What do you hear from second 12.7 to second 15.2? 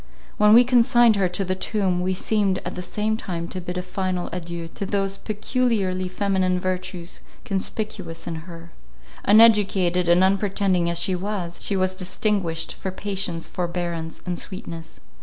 for patience, forbearance, and sweetness.